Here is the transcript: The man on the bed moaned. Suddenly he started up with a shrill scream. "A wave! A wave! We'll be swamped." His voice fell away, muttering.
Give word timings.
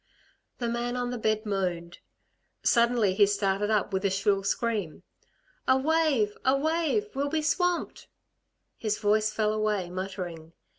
The 0.57 0.67
man 0.67 0.95
on 0.97 1.11
the 1.11 1.19
bed 1.19 1.45
moaned. 1.45 1.99
Suddenly 2.63 3.13
he 3.13 3.27
started 3.27 3.69
up 3.69 3.93
with 3.93 4.03
a 4.03 4.09
shrill 4.09 4.41
scream. 4.43 5.03
"A 5.67 5.77
wave! 5.77 6.35
A 6.43 6.57
wave! 6.57 7.09
We'll 7.13 7.29
be 7.29 7.43
swamped." 7.43 8.07
His 8.79 8.97
voice 8.97 9.31
fell 9.31 9.53
away, 9.53 9.91
muttering. 9.91 10.53